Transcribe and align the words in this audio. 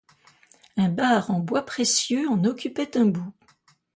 Un 0.77 0.89
bar 0.89 1.29
en 1.29 1.37
bois 1.41 1.61
précieux 1.63 2.27
en 2.27 2.43
occupait 2.43 2.97
un 2.97 3.05
bout. 3.05 3.35